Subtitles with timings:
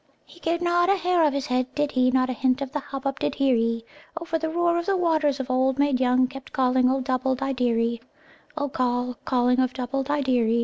[0.25, 2.79] "He cared not a hair of his head did he, Not a hint of the
[2.79, 3.85] hubbub did hear he,
[4.19, 8.01] O, For the roar of the waters of 'Old Made Young' Kept calling of Dubbuldideery,
[8.57, 10.59] O, Call calling of Dubbuldideery.